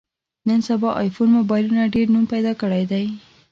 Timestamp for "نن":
0.47-0.59